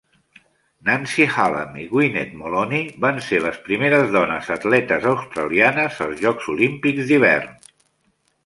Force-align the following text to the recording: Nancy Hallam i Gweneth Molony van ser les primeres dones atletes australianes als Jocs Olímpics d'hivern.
Nancy 0.87 1.25
Hallam 1.33 1.75
i 1.81 1.83
Gweneth 1.91 2.31
Molony 2.39 2.73
van 3.05 3.21
ser 3.27 3.41
les 3.45 3.61
primeres 3.67 4.09
dones 4.17 4.49
atletes 4.57 5.07
australianes 5.13 6.03
als 6.07 6.25
Jocs 6.27 6.53
Olímpics 6.59 7.09
d'hivern. 7.13 7.55